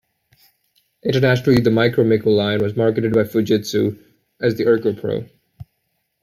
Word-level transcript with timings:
Internationally 1.03 1.61
the 1.61 1.69
MikroMikko 1.69 2.25
line 2.35 2.57
was 2.63 2.75
marketed 2.75 3.13
by 3.13 3.21
Fujitsu 3.21 4.03
as 4.41 4.55
the 4.55 4.63
ErgoPro. 4.63 5.29